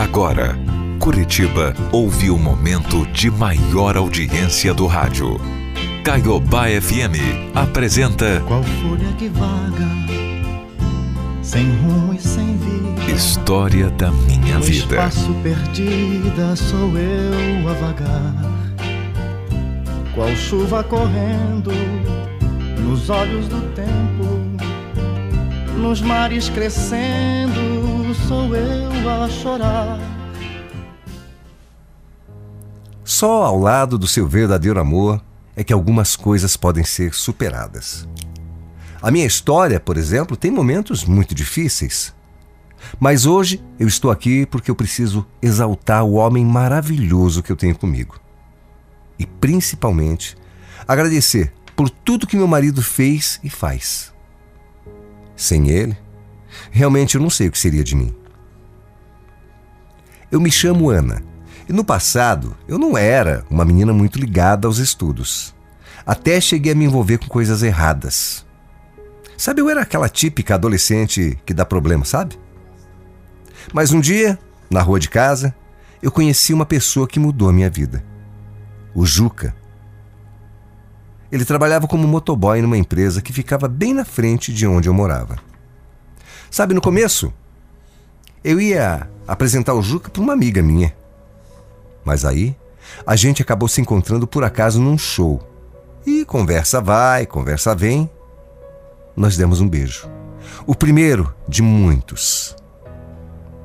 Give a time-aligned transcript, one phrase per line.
[0.00, 0.58] Agora,
[0.98, 5.38] Curitiba ouve o momento de maior audiência do rádio.
[6.02, 7.20] Caiobá FM
[7.54, 9.86] apresenta Qual folha que vaga,
[11.42, 13.12] sem rumo e sem vida.
[13.12, 14.94] História da Minha no Vida.
[14.94, 18.34] espaço perdida sou eu a vagar.
[20.14, 21.72] Qual chuva correndo
[22.82, 24.24] nos olhos do tempo,
[25.76, 27.69] nos mares crescendo,
[28.30, 29.98] sou eu a chorar.
[33.02, 35.20] Só ao lado do seu verdadeiro amor
[35.56, 38.08] é que algumas coisas podem ser superadas.
[39.02, 42.14] A minha história, por exemplo, tem momentos muito difíceis.
[43.00, 47.76] Mas hoje eu estou aqui porque eu preciso exaltar o homem maravilhoso que eu tenho
[47.76, 48.20] comigo.
[49.18, 50.36] E principalmente
[50.86, 54.12] agradecer por tudo que meu marido fez e faz.
[55.34, 55.98] Sem ele,
[56.70, 58.19] realmente eu não sei o que seria de mim.
[60.30, 61.22] Eu me chamo Ana
[61.68, 65.54] e no passado eu não era uma menina muito ligada aos estudos.
[66.06, 68.46] Até cheguei a me envolver com coisas erradas.
[69.36, 72.38] Sabe, eu era aquela típica adolescente que dá problema, sabe?
[73.72, 74.38] Mas um dia,
[74.70, 75.54] na rua de casa,
[76.02, 78.04] eu conheci uma pessoa que mudou a minha vida.
[78.94, 79.54] O Juca.
[81.30, 85.38] Ele trabalhava como motoboy numa empresa que ficava bem na frente de onde eu morava.
[86.50, 87.32] Sabe, no começo,
[88.42, 90.92] eu ia apresentar o Juca para uma amiga minha.
[92.04, 92.56] Mas aí,
[93.06, 95.40] a gente acabou se encontrando por acaso num show.
[96.04, 98.10] E conversa vai, conversa vem.
[99.14, 100.10] Nós demos um beijo.
[100.66, 102.56] O primeiro de muitos.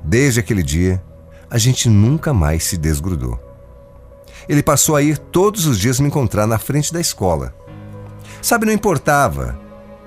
[0.04, 1.04] Desde aquele dia,
[1.50, 3.40] a gente nunca mais se desgrudou.
[4.48, 7.56] Ele passou a ir todos os dias me encontrar na frente da escola.
[8.40, 9.60] Sabe, não importava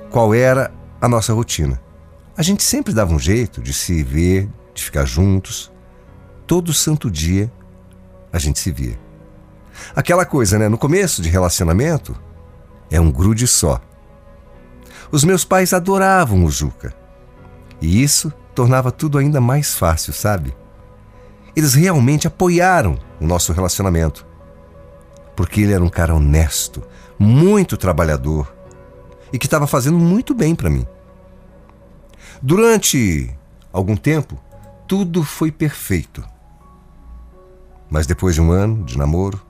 [0.08, 0.70] qual era
[1.00, 1.80] a nossa rotina.
[2.36, 5.70] A gente sempre dava um jeito de se ver, de ficar juntos.
[6.46, 7.52] Todo santo dia
[8.32, 8.98] a gente se via.
[9.94, 10.68] Aquela coisa, né?
[10.68, 12.16] No começo de relacionamento,
[12.90, 13.80] é um grude só.
[15.10, 16.94] Os meus pais adoravam o Juca.
[17.80, 20.54] E isso tornava tudo ainda mais fácil, sabe?
[21.54, 24.26] Eles realmente apoiaram o nosso relacionamento.
[25.36, 26.82] Porque ele era um cara honesto,
[27.18, 28.52] muito trabalhador
[29.32, 30.86] e que estava fazendo muito bem para mim.
[32.42, 33.36] Durante
[33.72, 34.38] algum tempo,
[34.88, 36.24] tudo foi perfeito.
[37.90, 39.40] Mas depois de um ano de namoro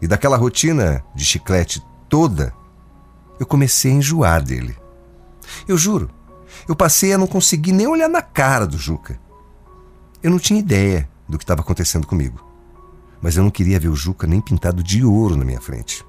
[0.00, 2.54] e daquela rotina de chiclete toda,
[3.38, 4.74] eu comecei a enjoar dele.
[5.68, 6.10] Eu juro,
[6.66, 9.20] eu passei a não conseguir nem olhar na cara do Juca.
[10.22, 12.42] Eu não tinha ideia do que estava acontecendo comigo,
[13.20, 16.04] mas eu não queria ver o Juca nem pintado de ouro na minha frente.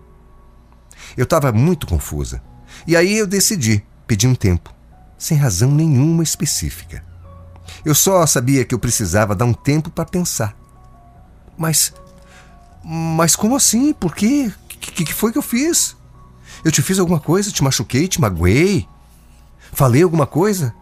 [1.18, 2.42] Eu estava muito confusa
[2.88, 4.74] e aí eu decidi pedir um tempo,
[5.18, 7.09] sem razão nenhuma específica.
[7.84, 10.56] Eu só sabia que eu precisava dar um tempo para pensar.
[11.58, 11.94] Mas.
[12.84, 13.94] Mas como assim?
[13.94, 14.52] Por quê?
[14.52, 15.96] O que, que foi que eu fiz?
[16.64, 17.52] Eu te fiz alguma coisa?
[17.52, 18.08] Te machuquei?
[18.08, 18.88] Te magoei?
[19.72, 20.74] Falei alguma coisa?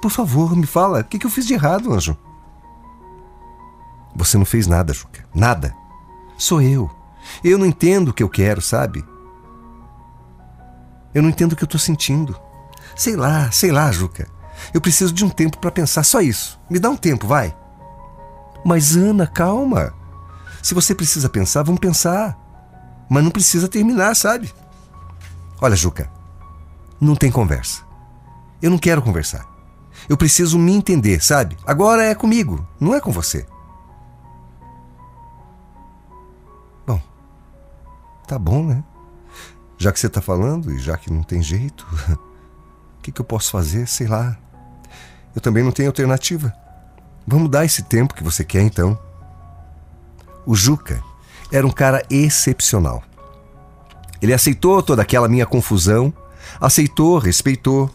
[0.00, 1.00] Por favor, me fala.
[1.00, 2.16] O que, que eu fiz de errado, anjo?
[4.14, 5.24] Você não fez nada, Juca.
[5.34, 5.74] Nada.
[6.36, 6.90] Sou eu.
[7.42, 9.04] Eu não entendo o que eu quero, sabe?
[11.14, 12.38] Eu não entendo o que eu tô sentindo.
[12.96, 14.28] Sei lá, sei lá, Juca.
[14.72, 16.60] Eu preciso de um tempo para pensar só isso.
[16.68, 17.56] Me dá um tempo, vai.
[18.64, 19.94] Mas Ana, calma.
[20.62, 22.36] Se você precisa pensar, vamos pensar.
[23.08, 24.52] Mas não precisa terminar, sabe?
[25.60, 26.10] Olha, Juca,
[27.00, 27.82] não tem conversa.
[28.60, 29.46] Eu não quero conversar.
[30.08, 31.56] Eu preciso me entender, sabe?
[31.66, 33.46] Agora é comigo, não é com você.
[36.86, 37.00] Bom,
[38.26, 38.84] tá bom, né?
[39.76, 41.86] Já que você tá falando e já que não tem jeito,
[42.98, 43.86] o que, que eu posso fazer?
[43.86, 44.36] Sei lá.
[45.38, 46.52] Eu também não tenho alternativa.
[47.24, 48.98] Vamos dar esse tempo que você quer então.
[50.44, 51.00] O Juca
[51.52, 53.04] era um cara excepcional.
[54.20, 56.12] Ele aceitou toda aquela minha confusão,
[56.60, 57.88] aceitou, respeitou,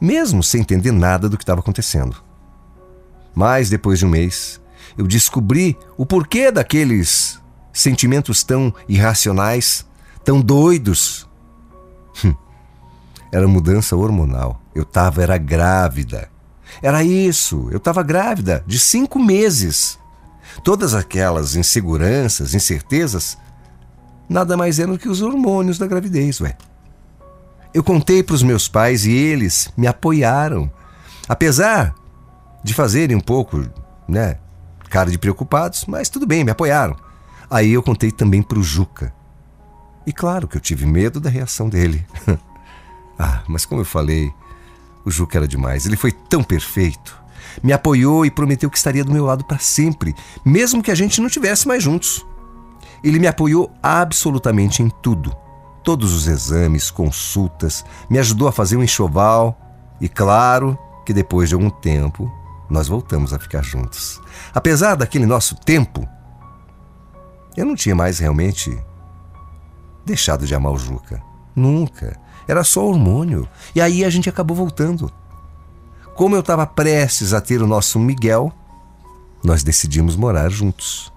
[0.00, 2.16] mesmo sem entender nada do que estava acontecendo.
[3.32, 4.60] Mas depois de um mês,
[4.98, 7.40] eu descobri o porquê daqueles
[7.72, 9.86] sentimentos tão irracionais,
[10.24, 11.28] tão doidos.
[12.24, 12.34] Hum,
[13.30, 14.60] era mudança hormonal.
[14.74, 16.34] Eu estava era grávida.
[16.82, 19.98] Era isso, eu estava grávida de cinco meses.
[20.62, 23.36] Todas aquelas inseguranças, incertezas,
[24.28, 26.56] nada mais eram que os hormônios da gravidez, ué.
[27.72, 30.70] Eu contei para os meus pais e eles me apoiaram.
[31.28, 31.94] Apesar
[32.64, 33.68] de fazerem um pouco,
[34.08, 34.38] né,
[34.88, 36.96] cara de preocupados, mas tudo bem, me apoiaram.
[37.50, 39.12] Aí eu contei também para o Juca.
[40.06, 42.06] E claro que eu tive medo da reação dele.
[43.18, 44.32] ah, mas como eu falei,
[45.06, 45.86] o Juca era demais.
[45.86, 47.16] Ele foi tão perfeito.
[47.62, 50.14] me apoiou e prometeu que estaria do meu lado para sempre,
[50.44, 52.26] mesmo que a gente não tivesse mais juntos.
[53.02, 55.34] Ele me apoiou absolutamente em tudo.
[55.82, 59.56] Todos os exames, consultas, me ajudou a fazer um enxoval
[60.00, 60.76] e, claro,
[61.06, 62.30] que depois de algum tempo
[62.68, 64.20] nós voltamos a ficar juntos.
[64.52, 66.06] Apesar daquele nosso tempo,
[67.56, 68.76] eu não tinha mais realmente
[70.04, 71.22] deixado de amar o Juca.
[71.54, 72.20] Nunca.
[72.46, 73.48] Era só hormônio.
[73.74, 75.10] E aí a gente acabou voltando.
[76.14, 78.52] Como eu estava prestes a ter o nosso Miguel,
[79.44, 81.12] nós decidimos morar juntos.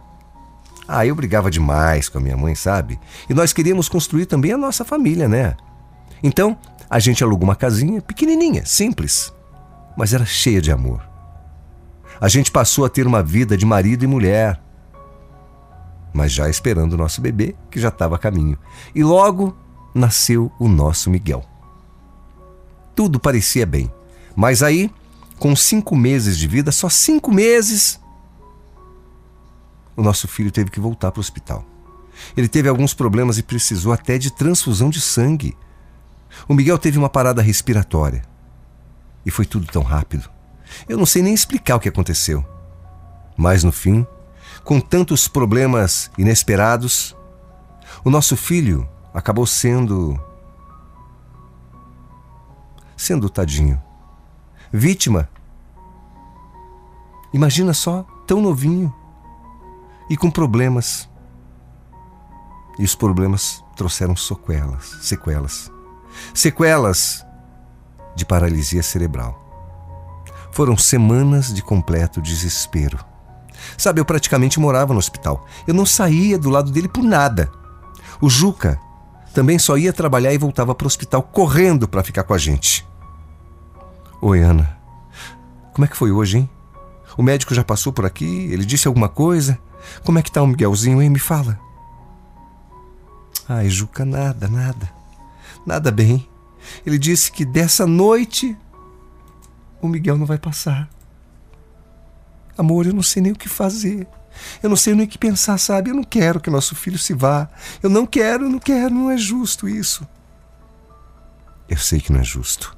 [0.88, 3.00] Ah, eu brigava demais com a minha mãe, sabe?
[3.30, 5.56] E nós queríamos construir também a nossa família, né?
[6.22, 6.58] Então,
[6.90, 9.32] a gente alugou uma casinha pequenininha, simples,
[9.96, 11.08] mas era cheia de amor.
[12.20, 14.60] A gente passou a ter uma vida de marido e mulher,
[16.12, 18.58] mas já esperando o nosso bebê, que já estava a caminho.
[18.94, 19.56] E logo
[19.94, 21.44] nasceu o nosso Miguel.
[22.96, 23.92] Tudo parecia bem.
[24.36, 24.92] Mas aí,
[25.38, 28.00] com cinco meses de vida, só cinco meses,
[29.96, 31.66] o nosso filho teve que voltar para o hospital.
[32.36, 35.58] Ele teve alguns problemas e precisou até de transfusão de sangue.
[36.48, 38.24] O Miguel teve uma parada respiratória.
[39.26, 40.30] E foi tudo tão rápido.
[40.88, 42.46] Eu não sei nem explicar o que aconteceu.
[43.36, 44.06] Mas no fim,
[44.64, 47.16] com tantos problemas inesperados,
[48.04, 50.20] o nosso filho acabou sendo.
[52.96, 53.82] sendo tadinho
[54.72, 55.30] vítima.
[57.34, 58.94] Imagina só, tão novinho
[60.10, 61.10] e com problemas.
[62.78, 65.72] E os problemas trouxeram sequelas, sequelas.
[66.34, 67.26] Sequelas
[68.16, 69.38] de paralisia cerebral.
[70.52, 72.98] Foram semanas de completo desespero.
[73.78, 75.46] Sabe, eu praticamente morava no hospital.
[75.68, 77.52] Eu não saía do lado dele por nada.
[78.22, 78.80] O Juca
[79.40, 82.86] também só ia trabalhar e voltava para o hospital correndo para ficar com a gente.
[84.22, 84.78] Oi, Ana.
[85.72, 86.50] Como é que foi hoje, hein?
[87.18, 88.50] O médico já passou por aqui?
[88.52, 89.58] Ele disse alguma coisa?
[90.04, 91.10] Como é que tá o Miguelzinho, hein?
[91.10, 91.58] Me fala.
[93.48, 94.92] Ai, Juca, nada, nada.
[95.66, 96.28] Nada bem.
[96.86, 98.58] Ele disse que dessa noite
[99.82, 100.90] o Miguel não vai passar.
[102.58, 104.06] Amor, eu não sei nem o que fazer.
[104.62, 105.90] Eu não sei nem o que pensar, sabe?
[105.90, 107.50] Eu não quero que nosso filho se vá.
[107.82, 110.08] Eu não quero, não quero, não é justo isso.
[111.68, 112.78] Eu sei que não é justo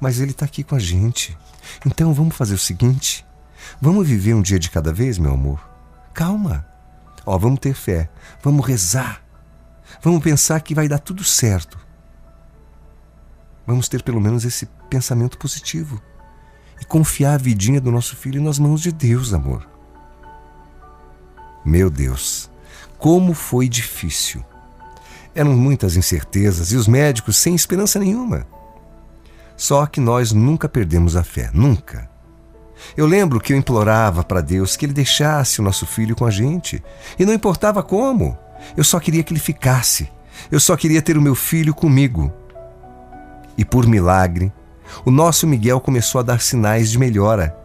[0.00, 1.36] mas ele está aqui com a gente.
[1.84, 3.24] Então vamos fazer o seguinte:
[3.80, 5.60] vamos viver um dia de cada vez, meu amor.
[6.14, 6.66] Calma.
[7.24, 8.08] Ó, vamos ter fé,
[8.40, 9.20] vamos rezar,
[10.00, 11.76] vamos pensar que vai dar tudo certo.
[13.66, 16.00] Vamos ter pelo menos esse pensamento positivo
[16.80, 19.75] e confiar a vidinha do nosso filho nas mãos de Deus, amor.
[21.66, 22.48] Meu Deus,
[22.96, 24.40] como foi difícil.
[25.34, 28.46] Eram muitas incertezas e os médicos sem esperança nenhuma.
[29.56, 32.08] Só que nós nunca perdemos a fé, nunca.
[32.96, 36.30] Eu lembro que eu implorava para Deus que Ele deixasse o nosso filho com a
[36.30, 36.80] gente.
[37.18, 38.38] E não importava como.
[38.76, 40.08] Eu só queria que ele ficasse.
[40.52, 42.32] Eu só queria ter o meu filho comigo.
[43.58, 44.52] E por milagre,
[45.04, 47.56] o nosso Miguel começou a dar sinais de melhora.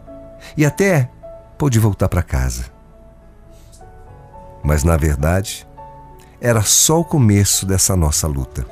[0.56, 1.08] E até
[1.56, 2.71] pôde voltar para casa.
[4.62, 5.66] Mas na verdade,
[6.40, 8.66] era só o começo dessa nossa luta.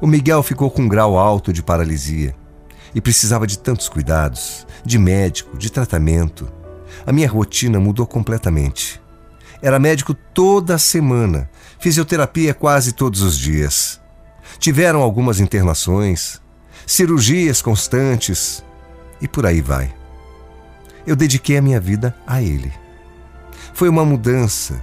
[0.00, 2.34] O Miguel ficou com um grau alto de paralisia
[2.94, 6.50] e precisava de tantos cuidados, de médico, de tratamento.
[7.06, 9.00] A minha rotina mudou completamente.
[9.62, 14.00] Era médico toda semana, fisioterapia quase todos os dias.
[14.58, 16.40] Tiveram algumas internações,
[16.86, 18.64] cirurgias constantes
[19.20, 19.94] e por aí vai.
[21.06, 22.72] Eu dediquei a minha vida a ele.
[23.74, 24.82] Foi uma mudança,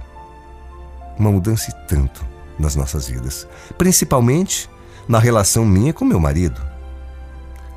[1.18, 2.24] uma mudança e tanto
[2.58, 4.68] nas nossas vidas, principalmente
[5.08, 6.60] na relação minha com meu marido.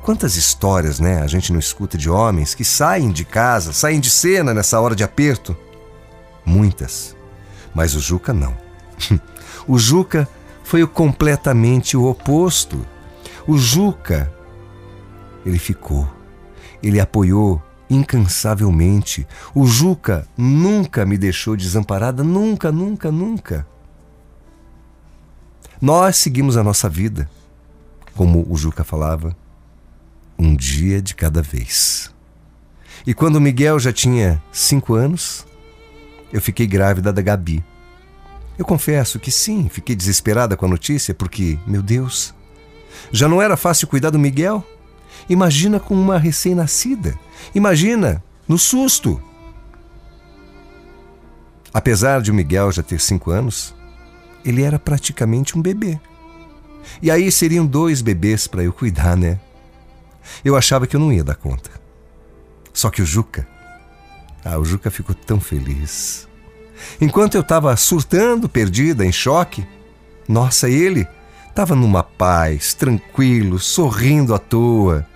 [0.02, 4.08] Quantas histórias, né, a gente não escuta de homens que saem de casa, saem de
[4.08, 5.56] cena nessa hora de aperto?
[6.44, 7.14] Muitas.
[7.74, 8.56] Mas o Juca não.
[9.68, 10.26] o Juca
[10.64, 12.86] foi o completamente o oposto.
[13.46, 14.32] O Juca,
[15.44, 16.08] ele ficou.
[16.82, 19.26] Ele apoiou incansavelmente.
[19.54, 23.66] O Juca nunca me deixou desamparada, nunca, nunca, nunca.
[25.80, 27.30] Nós seguimos a nossa vida,
[28.14, 29.36] como o Juca falava,
[30.38, 32.12] um dia de cada vez.
[33.06, 35.46] E quando Miguel já tinha cinco anos,
[36.32, 37.64] eu fiquei grávida da Gabi.
[38.58, 42.34] Eu confesso que sim, fiquei desesperada com a notícia, porque, meu Deus,
[43.12, 44.66] já não era fácil cuidar do Miguel?
[45.28, 47.18] Imagina com uma recém-nascida.
[47.54, 49.22] Imagina no susto.
[51.72, 53.74] Apesar de o Miguel já ter cinco anos,
[54.44, 56.00] ele era praticamente um bebê.
[57.02, 59.38] E aí seriam dois bebês para eu cuidar, né?
[60.44, 61.70] Eu achava que eu não ia dar conta.
[62.72, 63.46] Só que o Juca,
[64.44, 66.28] ah, o Juca ficou tão feliz.
[67.00, 69.66] Enquanto eu estava surtando, perdida, em choque,
[70.28, 71.06] nossa, ele
[71.48, 75.06] estava numa paz, tranquilo, sorrindo à toa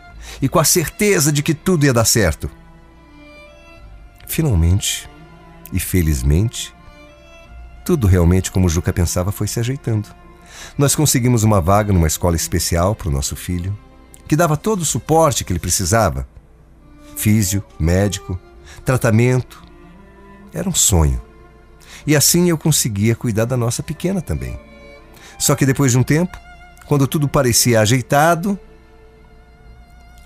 [0.41, 2.51] e com a certeza de que tudo ia dar certo.
[4.27, 5.09] Finalmente,
[5.73, 6.75] e felizmente,
[7.85, 10.09] tudo realmente como Juca pensava foi se ajeitando.
[10.77, 13.77] Nós conseguimos uma vaga numa escola especial para o nosso filho,
[14.29, 16.27] que dava todo o suporte que ele precisava:
[17.17, 18.39] físio, médico,
[18.85, 19.62] tratamento.
[20.53, 21.21] Era um sonho.
[22.07, 24.59] E assim eu conseguia cuidar da nossa pequena também.
[25.43, 26.39] Só que depois de um tempo,
[26.87, 28.57] quando tudo parecia ajeitado,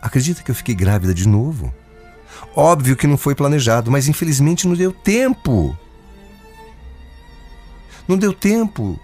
[0.03, 1.73] acredita que eu fiquei grávida de novo?
[2.55, 5.75] Óbvio que não foi planejado, mas infelizmente não deu tempo.
[8.07, 9.01] Não deu tempo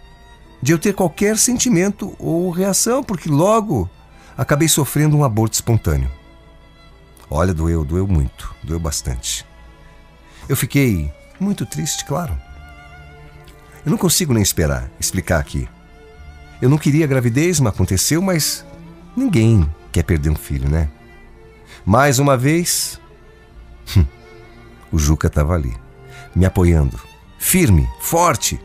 [0.60, 3.88] de eu ter qualquer sentimento ou reação, porque logo
[4.36, 6.12] acabei sofrendo um aborto espontâneo.
[7.30, 9.46] Olha, doeu, doeu muito, doeu bastante.
[10.46, 12.38] Eu fiquei muito triste, claro.
[13.82, 15.66] Eu não consigo nem esperar explicar aqui.
[16.62, 18.64] Eu não queria gravidez, mas aconteceu, mas
[19.16, 20.88] ninguém quer perder um filho, né?
[21.84, 23.00] Mais uma vez,
[23.96, 24.06] hum,
[24.92, 25.74] o Juca estava ali,
[26.36, 27.00] me apoiando,
[27.36, 28.60] firme, forte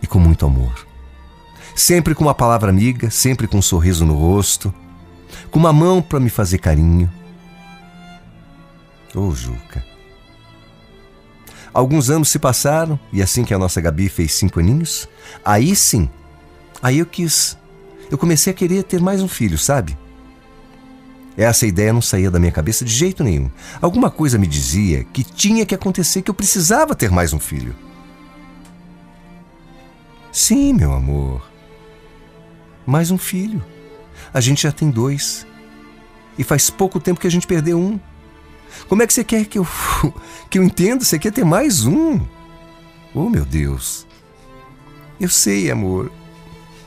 [0.00, 0.86] e com muito amor.
[1.74, 4.72] Sempre com uma palavra amiga, sempre com um sorriso no rosto,
[5.50, 7.12] com uma mão para me fazer carinho.
[9.14, 9.84] Ô, oh, Juca.
[11.74, 15.06] Alguns anos se passaram e assim que a nossa Gabi fez cinco aninhos,
[15.44, 16.08] aí sim,
[16.82, 17.56] aí eu quis.
[18.10, 19.96] Eu comecei a querer ter mais um filho, sabe?
[21.36, 23.50] Essa ideia não saía da minha cabeça de jeito nenhum.
[23.80, 27.74] Alguma coisa me dizia que tinha que acontecer, que eu precisava ter mais um filho.
[30.32, 31.42] Sim, meu amor.
[32.86, 33.62] Mais um filho.
[34.32, 35.46] A gente já tem dois.
[36.38, 38.00] E faz pouco tempo que a gente perdeu um.
[38.88, 39.66] Como é que você quer que eu
[40.50, 41.04] que eu entenda?
[41.04, 42.20] Você quer ter mais um?
[43.14, 44.06] Oh, meu Deus.
[45.18, 46.10] Eu sei, amor.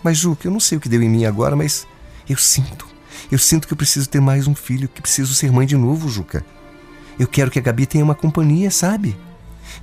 [0.03, 1.87] Mas Juca, eu não sei o que deu em mim agora, mas
[2.27, 2.87] eu sinto.
[3.31, 6.09] Eu sinto que eu preciso ter mais um filho, que preciso ser mãe de novo,
[6.09, 6.45] Juca.
[7.19, 9.17] Eu quero que a Gabi tenha uma companhia, sabe?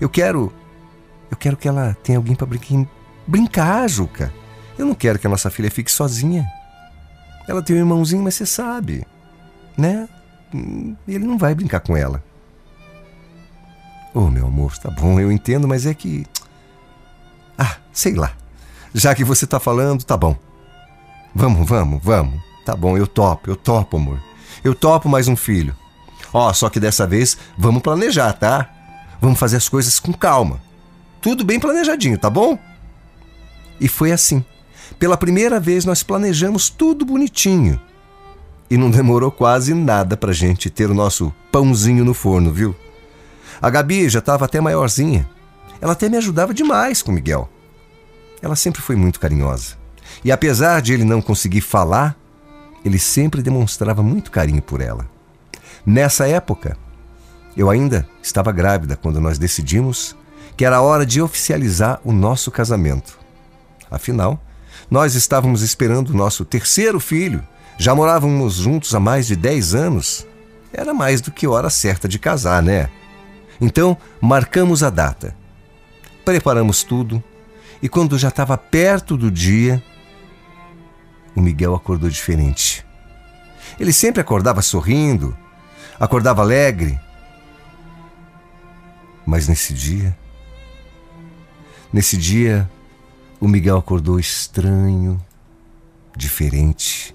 [0.01, 0.53] Eu quero
[1.31, 2.87] eu quero que ela tenha alguém para brincar,
[3.27, 4.33] brincar, Juca.
[4.79, 6.47] Eu não quero que a nossa filha fique sozinha.
[7.49, 9.07] Ela tem um irmãozinho, mas você sabe,
[9.77, 10.09] né?
[11.07, 12.23] ele não vai brincar com ela.
[14.15, 16.27] Oh, meu amor, tá bom, eu entendo, mas é que.
[17.59, 18.33] Ah, sei lá.
[18.97, 20.35] Já que você tá falando, tá bom.
[21.35, 22.41] Vamos, vamos, vamos.
[22.65, 24.19] Tá bom, eu topo, eu topo, amor.
[24.65, 25.77] Eu topo mais um filho.
[26.33, 28.71] Ó, oh, só que dessa vez vamos planejar, tá?
[29.21, 30.63] Vamos fazer as coisas com calma.
[31.21, 32.59] Tudo bem planejadinho, tá bom?
[33.79, 34.43] E foi assim.
[34.99, 37.79] Pela primeira vez nós planejamos tudo bonitinho.
[38.71, 42.75] E não demorou quase nada pra gente ter o nosso pãozinho no forno, viu?
[43.61, 45.29] A Gabi já estava até maiorzinha.
[45.83, 47.51] Ela até me ajudava demais com Miguel.
[48.43, 49.77] Ela sempre foi muito carinhosa.
[50.25, 52.17] E apesar de ele não conseguir falar,
[52.85, 55.07] ele sempre demonstrava muito carinho por ela.
[55.85, 56.77] Nessa época,
[57.57, 60.17] eu ainda estava grávida quando nós decidimos
[60.57, 63.19] que era hora de oficializar o nosso casamento.
[63.91, 64.41] Afinal,
[64.91, 67.43] nós estávamos esperando o nosso terceiro filho
[67.79, 70.27] já morávamos juntos há mais de 10 anos.
[70.73, 72.89] Era mais do que hora certa de casar, né?
[73.61, 75.37] Então, marcamos a data.
[76.25, 77.23] Preparamos tudo
[77.83, 79.83] e quando já estava perto do dia,
[81.35, 82.85] o Miguel acordou diferente.
[83.79, 85.37] Ele sempre acordava sorrindo,
[86.01, 86.99] acordava alegre.
[89.27, 90.17] Mas nesse dia,
[91.93, 92.71] nesse dia,
[93.41, 95.21] o Miguel acordou estranho,
[96.17, 97.15] diferente.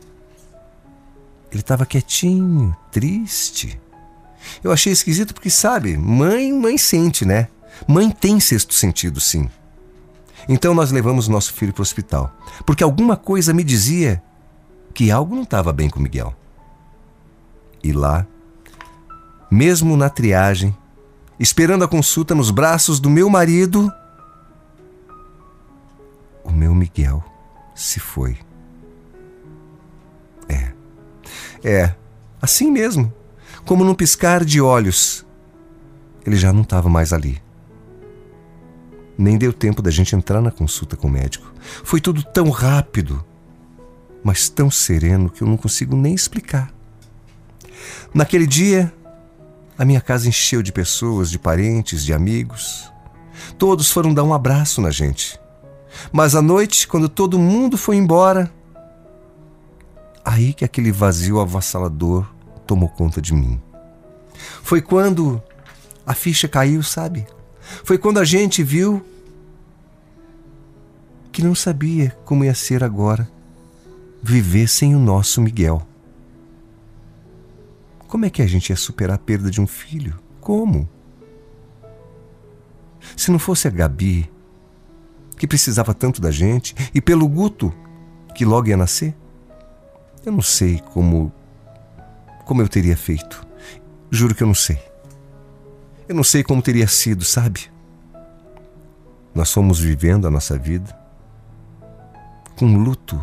[1.52, 3.80] Ele estava quietinho, triste.
[4.64, 7.48] Eu achei esquisito porque, sabe, mãe, mãe sente, né?
[7.88, 9.50] Mãe tem sexto sentido, sim.
[10.48, 14.22] Então nós levamos nosso filho para o hospital, porque alguma coisa me dizia
[14.94, 16.36] que algo não estava bem com Miguel.
[17.84, 18.26] E lá,
[19.50, 20.76] mesmo na triagem,
[21.40, 23.92] esperando a consulta nos braços do meu marido,
[26.44, 27.24] o meu Miguel
[27.74, 28.38] se foi.
[31.64, 31.94] É,
[32.42, 33.14] assim mesmo,
[33.66, 35.26] como num piscar de olhos.
[36.26, 37.42] Ele já não estava mais ali.
[39.22, 41.54] Nem deu tempo da gente entrar na consulta com o médico.
[41.84, 43.24] Foi tudo tão rápido,
[44.24, 46.74] mas tão sereno que eu não consigo nem explicar.
[48.14, 48.92] Naquele dia,
[49.78, 52.92] a minha casa encheu de pessoas, de parentes, de amigos.
[53.58, 55.40] Todos foram dar um abraço na gente.
[56.12, 58.52] Mas à noite, quando todo mundo foi embora,
[60.24, 62.26] Aí que aquele vazio avassalador
[62.66, 63.60] tomou conta de mim.
[64.64, 65.42] Foi quando
[66.06, 67.26] a ficha caiu, sabe?
[67.84, 69.04] Foi quando a gente viu
[71.32, 73.30] que não sabia como ia ser agora
[74.22, 75.82] viver sem o nosso Miguel.
[78.08, 80.20] Como é que a gente ia superar a perda de um filho?
[80.42, 80.88] Como?
[83.16, 84.30] Se não fosse a Gabi,
[85.38, 87.74] que precisava tanto da gente, e pelo Guto,
[88.36, 89.16] que logo ia nascer,
[90.26, 91.32] eu não sei como
[92.46, 93.48] como eu teria feito.
[94.10, 94.78] Juro que eu não sei.
[96.08, 97.72] Eu não sei como teria sido, sabe?
[99.34, 101.01] Nós fomos vivendo a nossa vida
[102.62, 103.20] com um luto,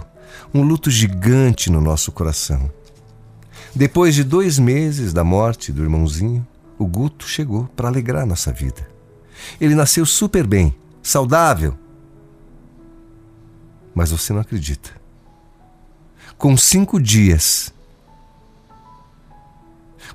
[0.52, 2.68] um luto gigante no nosso coração.
[3.73, 6.45] Depois de dois meses da morte do irmãozinho,
[6.76, 8.90] o Guto chegou para alegrar nossa vida.
[9.61, 11.78] Ele nasceu super bem, saudável.
[13.95, 14.90] Mas você não acredita.
[16.37, 17.73] Com cinco dias,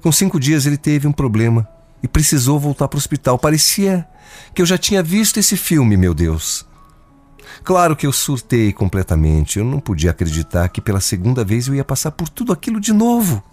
[0.02, 1.66] com cinco dias ele teve um problema
[2.04, 3.40] e precisou voltar para o hospital.
[3.40, 4.06] Parecia
[4.54, 6.66] que eu já tinha visto esse filme, meu Deus.
[7.64, 9.60] Claro que eu surtei completamente.
[9.60, 12.94] Eu não podia acreditar que pela segunda vez eu ia passar por tudo aquilo de
[12.94, 13.44] novo.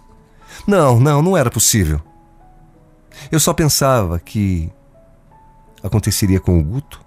[0.67, 2.01] Não, não, não era possível.
[3.31, 4.71] Eu só pensava que
[5.83, 7.01] aconteceria com o Guto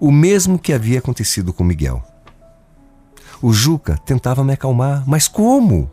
[0.00, 2.02] o mesmo que havia acontecido com Miguel.
[3.40, 5.90] O Juca tentava me acalmar, mas como?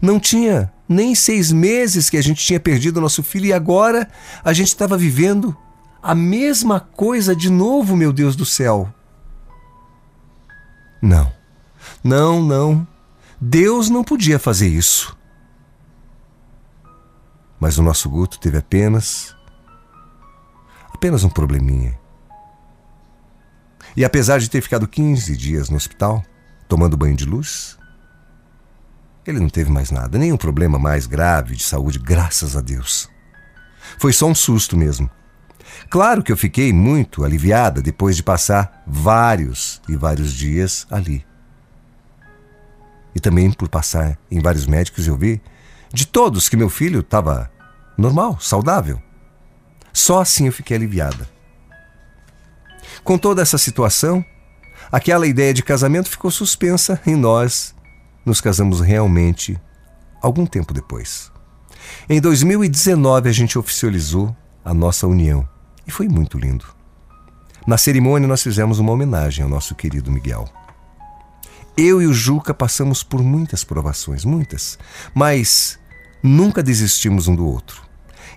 [0.00, 4.08] Não tinha nem seis meses que a gente tinha perdido nosso filho e agora
[4.44, 5.56] a gente estava vivendo
[6.02, 8.92] a mesma coisa de novo, meu Deus do céu.
[11.00, 11.32] Não,
[12.04, 12.86] não, não.
[13.40, 15.16] Deus não podia fazer isso.
[17.58, 19.34] Mas o nosso Guto teve apenas.
[20.92, 21.98] apenas um probleminha.
[23.96, 26.22] E apesar de ter ficado 15 dias no hospital,
[26.68, 27.78] tomando banho de luz,
[29.26, 33.08] ele não teve mais nada, nenhum problema mais grave de saúde, graças a Deus.
[33.98, 35.10] Foi só um susto mesmo.
[35.88, 41.24] Claro que eu fiquei muito aliviada depois de passar vários e vários dias ali.
[43.14, 45.40] E também por passar em vários médicos eu vi
[45.92, 47.50] de todos que meu filho estava
[47.98, 49.02] normal, saudável.
[49.92, 51.28] Só assim eu fiquei aliviada.
[53.02, 54.24] Com toda essa situação,
[54.92, 57.74] aquela ideia de casamento ficou suspensa e nós
[58.24, 59.60] nos casamos realmente
[60.22, 61.32] algum tempo depois.
[62.08, 65.48] Em 2019 a gente oficializou a nossa união
[65.90, 66.64] e foi muito lindo.
[67.66, 70.48] Na cerimônia, nós fizemos uma homenagem ao nosso querido Miguel.
[71.76, 74.78] Eu e o Juca passamos por muitas provações, muitas,
[75.12, 75.78] mas
[76.22, 77.82] nunca desistimos um do outro.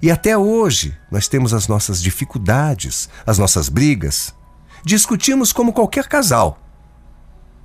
[0.02, 4.34] E até hoje nós temos as nossas dificuldades, as nossas brigas.
[4.84, 6.60] Discutimos como qualquer casal,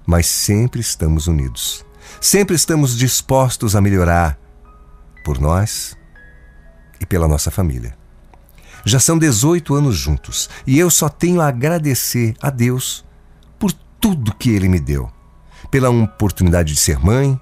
[0.06, 1.84] mas sempre estamos unidos.
[2.20, 4.38] Sempre estamos dispostos a melhorar
[5.24, 5.96] por nós
[7.00, 7.96] e pela nossa família.
[8.88, 13.04] Já são 18 anos juntos e eu só tenho a agradecer a Deus
[13.58, 15.12] por tudo que Ele me deu,
[15.70, 17.38] pela oportunidade de ser mãe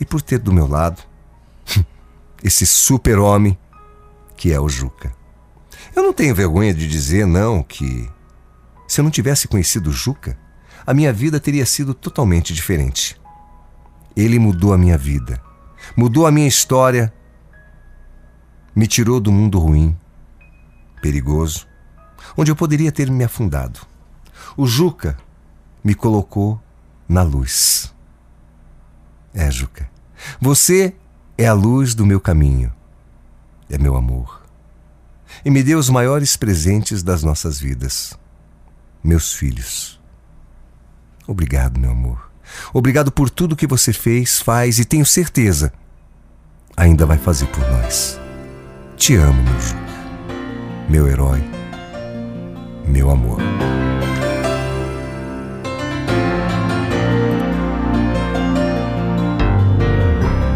[0.00, 1.02] e por ter do meu lado
[2.42, 3.58] esse super-homem
[4.34, 5.12] que é o Juca.
[5.94, 8.08] Eu não tenho vergonha de dizer, não, que
[8.88, 10.38] se eu não tivesse conhecido o Juca,
[10.86, 13.20] a minha vida teria sido totalmente diferente.
[14.16, 15.38] Ele mudou a minha vida,
[15.94, 17.12] mudou a minha história,
[18.74, 19.94] me tirou do mundo ruim
[21.02, 21.66] perigoso,
[22.36, 23.80] onde eu poderia ter me afundado.
[24.56, 25.18] O Juca
[25.84, 26.58] me colocou
[27.06, 27.92] na luz.
[29.34, 29.90] É, Juca,
[30.40, 30.94] você
[31.36, 32.72] é a luz do meu caminho,
[33.68, 34.42] é meu amor.
[35.44, 38.16] E me deu os maiores presentes das nossas vidas,
[39.02, 40.00] meus filhos.
[41.26, 42.30] Obrigado, meu amor.
[42.72, 45.72] Obrigado por tudo que você fez, faz e tenho certeza
[46.76, 48.18] ainda vai fazer por nós.
[48.96, 49.91] Te amo, meu Juca
[50.88, 51.42] meu herói,
[52.86, 53.38] meu amor.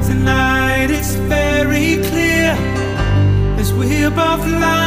[0.06, 2.56] Tonight it's very clear
[3.58, 4.85] as we're both lying